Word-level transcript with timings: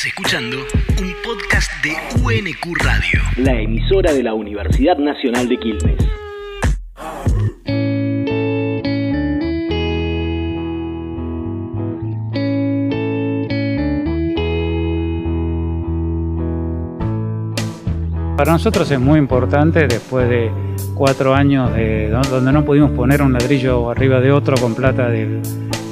Estás 0.00 0.16
escuchando 0.16 0.56
un 1.02 1.14
podcast 1.22 1.70
de 1.84 1.90
UNQ 2.22 2.74
Radio. 2.78 3.20
La 3.36 3.60
emisora 3.60 4.14
de 4.14 4.22
la 4.22 4.32
Universidad 4.32 4.96
Nacional 4.96 5.46
de 5.46 5.58
Quilmes. 5.58 5.96
Para 18.38 18.52
nosotros 18.52 18.90
es 18.90 18.98
muy 18.98 19.18
importante 19.18 19.86
después 19.86 20.30
de 20.30 20.50
cuatro 20.94 21.34
años 21.34 21.74
de, 21.74 22.08
donde 22.08 22.52
no 22.52 22.64
pudimos 22.64 22.92
poner 22.92 23.20
un 23.20 23.34
ladrillo 23.34 23.90
arriba 23.90 24.18
de 24.20 24.32
otro 24.32 24.56
con 24.56 24.74
plata 24.74 25.10
del, 25.10 25.42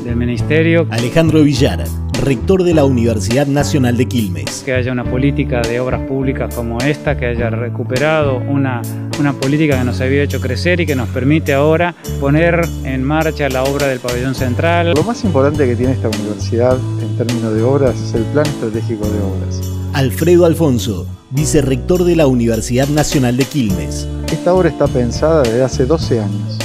del 0.03 0.17
ministerio. 0.17 0.87
Alejandro 0.91 1.43
Villar, 1.43 1.85
rector 2.19 2.65
de 2.65 2.75
la 2.75 2.85
Universidad 2.85 3.47
Nacional 3.47 3.97
de 3.97 4.07
Quilmes. 4.07 4.63
Que 4.65 4.75
haya 4.75 4.93
una 4.93 5.05
política 5.05 5.63
de 5.63 5.81
obras 5.81 6.07
públicas 6.07 6.55
como 6.55 6.79
esta, 6.81 7.17
que 7.17 7.27
haya 7.27 7.49
recuperado 7.51 8.37
una, 8.37 8.83
una 9.19 9.33
política 9.33 9.79
que 9.79 9.85
nos 9.85 10.01
había 10.01 10.23
hecho 10.23 10.41
crecer 10.41 10.81
y 10.81 10.87
que 10.87 10.97
nos 10.97 11.09
permite 11.09 11.55
ahora 11.55 11.95
poner 12.21 12.67
en 12.85 13.05
marcha 13.05 13.49
la 13.49 13.63
obra 13.65 13.87
del 13.87 14.01
pabellón 14.01 14.35
central. 14.35 14.93
Lo 14.95 15.05
más 15.05 15.25
importante 15.25 15.67
que 15.67 15.77
tiene 15.77 15.93
esta 15.93 16.09
universidad 16.09 16.77
en 17.01 17.17
términos 17.17 17.55
de 17.55 17.63
obras 17.63 17.99
es 18.01 18.15
el 18.15 18.25
plan 18.25 18.47
estratégico 18.47 19.07
de 19.09 19.21
obras. 19.21 19.61
Alfredo 19.95 20.45
Alfonso, 20.45 21.07
vicerrector 21.31 22.05
de 22.05 22.17
la 22.17 22.27
Universidad 22.27 22.89
Nacional 22.89 23.37
de 23.37 23.45
Quilmes. 23.45 24.07
Esta 24.31 24.53
obra 24.53 24.69
está 24.69 24.87
pensada 24.87 25.43
desde 25.43 25.63
hace 25.63 25.87
12 25.87 26.21
años. 26.21 26.59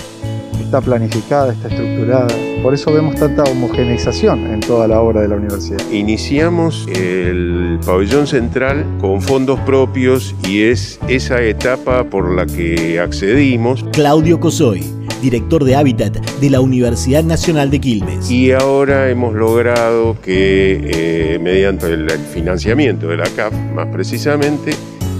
Está 0.62 0.82
planificada, 0.82 1.54
está 1.54 1.70
estructurada. 1.70 2.53
Por 2.64 2.74
eso 2.74 2.94
vemos 2.94 3.16
tanta 3.16 3.44
homogeneización 3.44 4.48
en 4.48 4.62
toda 4.62 4.88
la 4.88 5.02
obra 5.02 5.20
de 5.20 5.28
la 5.28 5.36
universidad. 5.36 5.82
Iniciamos 5.92 6.88
el 6.88 7.78
pabellón 7.86 8.26
central 8.26 8.86
con 9.02 9.22
fondos 9.22 9.60
propios 9.60 10.34
y 10.48 10.62
es 10.62 10.98
esa 11.10 11.42
etapa 11.42 12.06
por 12.06 12.34
la 12.34 12.46
que 12.46 13.02
accedimos. 13.02 13.84
Claudio 13.92 14.40
Cosoy, 14.40 14.82
director 15.22 15.66
de 15.66 15.76
Hábitat 15.76 16.18
de 16.40 16.50
la 16.50 16.62
Universidad 16.62 17.26
Nacional 17.26 17.70
de 17.70 17.82
Quilmes. 17.82 18.32
Y 18.32 18.54
ahora 18.54 19.10
hemos 19.10 19.34
logrado 19.34 20.16
que, 20.22 21.34
eh, 21.36 21.40
mediante 21.40 21.88
el 21.88 22.10
financiamiento 22.34 23.10
de 23.10 23.18
la 23.18 23.26
CAF, 23.36 23.54
más 23.76 23.88
precisamente, 23.88 24.72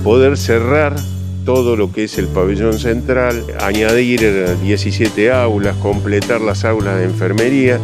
poder 0.02 0.38
cerrar 0.38 0.96
todo 1.46 1.76
lo 1.76 1.92
que 1.92 2.06
es 2.06 2.18
el 2.18 2.28
pabellón 2.28 2.80
central, 2.80 3.44
añadir 3.60 4.58
17 4.62 5.32
aulas, 5.32 5.76
completar 5.78 6.42
las 6.42 6.66
aulas 6.66 6.98
de 6.98 7.06
enfermería 7.06 7.80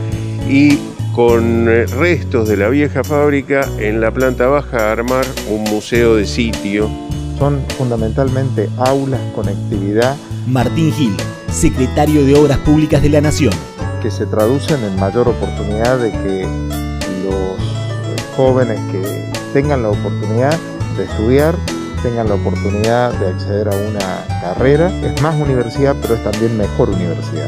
y 0.49 0.77
con 1.13 1.67
eh, 1.67 1.85
restos 1.85 2.47
de 2.47 2.57
la 2.57 2.69
vieja 2.69 3.03
fábrica 3.03 3.67
en 3.77 3.99
la 3.99 4.11
planta 4.11 4.47
baja 4.47 4.91
armar 4.91 5.25
un 5.49 5.63
museo 5.63 6.15
de 6.15 6.25
sitio. 6.25 6.89
Son 7.37 7.61
fundamentalmente 7.77 8.69
aulas, 8.77 9.19
conectividad. 9.33 10.15
Martín 10.47 10.91
Gil, 10.93 11.15
secretario 11.51 12.25
de 12.25 12.35
Obras 12.35 12.57
Públicas 12.59 13.01
de 13.01 13.09
la 13.09 13.21
Nación. 13.21 13.53
Que 14.01 14.11
se 14.11 14.25
traducen 14.25 14.83
en 14.83 14.95
mayor 14.97 15.27
oportunidad 15.27 15.99
de 15.99 16.11
que 16.11 16.43
los 17.25 18.35
jóvenes 18.35 18.79
que 18.91 19.31
tengan 19.53 19.83
la 19.83 19.89
oportunidad 19.89 20.57
de 20.97 21.03
estudiar 21.03 21.55
tengan 22.01 22.27
la 22.27 22.35
oportunidad 22.35 23.11
de 23.19 23.27
acceder 23.27 23.67
a 23.67 23.75
una 23.75 24.25
carrera. 24.41 24.91
Es 25.03 25.21
más 25.21 25.39
universidad, 25.39 25.95
pero 26.01 26.15
es 26.15 26.23
también 26.23 26.57
mejor 26.57 26.89
universidad. 26.89 27.47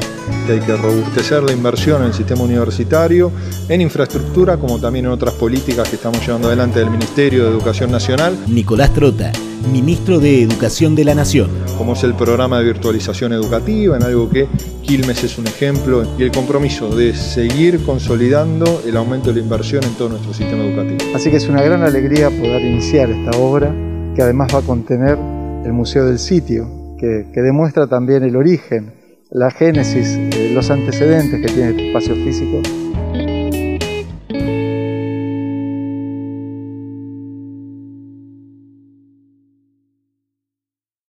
hay 0.49 0.59
que 0.59 0.75
robustecer 0.75 1.43
la 1.43 1.53
inversión 1.53 2.02
en 2.02 2.08
el 2.08 2.13
sistema 2.13 2.43
universitario, 2.43 3.31
en 3.69 3.81
infraestructura, 3.81 4.58
como 4.58 4.80
también 4.80 5.05
en 5.05 5.11
otras 5.11 5.33
políticas 5.35 5.88
que 5.88 5.95
estamos 5.95 6.25
llevando 6.25 6.47
adelante 6.47 6.80
del 6.80 6.89
Ministerio 6.89 7.45
de 7.45 7.52
Educación 7.52 7.91
Nacional. 7.91 8.38
Nicolás 8.47 8.93
Trota, 8.93 9.31
ministro 9.71 10.19
de 10.19 10.41
Educación 10.41 10.95
de 10.95 11.05
la 11.05 11.15
Nación. 11.15 11.49
Como 11.77 11.93
es 11.93 12.03
el 12.03 12.14
programa 12.14 12.59
de 12.59 12.65
virtualización 12.65 13.33
educativa, 13.33 13.95
en 13.95 14.03
algo 14.03 14.30
que 14.30 14.47
Quilmes 14.81 15.23
es 15.23 15.37
un 15.37 15.47
ejemplo, 15.47 16.03
y 16.17 16.23
el 16.23 16.31
compromiso 16.31 16.93
de 16.93 17.15
seguir 17.15 17.83
consolidando 17.86 18.81
el 18.86 18.97
aumento 18.97 19.30
de 19.30 19.36
la 19.36 19.42
inversión 19.42 19.83
en 19.83 19.93
todo 19.93 20.09
nuestro 20.09 20.33
sistema 20.33 20.64
educativo. 20.64 21.15
Así 21.15 21.30
que 21.30 21.37
es 21.37 21.47
una 21.47 21.61
gran 21.61 21.83
alegría 21.83 22.30
poder 22.30 22.61
iniciar 22.61 23.09
esta 23.09 23.37
obra 23.37 23.73
que 24.16 24.22
además 24.22 24.54
va 24.54 24.60
a 24.60 24.64
contener 24.64 25.17
el 25.66 25.73
Museo 25.73 26.05
del 26.05 26.20
Sitio, 26.20 26.67
que, 26.98 27.26
demuestra 27.33 27.88
también 27.88 28.23
el 28.23 28.36
origen, 28.36 28.94
la 29.30 29.49
génesis, 29.49 30.20
los 30.54 30.70
antecedentes 30.70 31.42
que 31.42 31.54
tiene 31.54 31.70
este 31.72 31.88
espacio 31.88 32.16
físico 32.16 32.61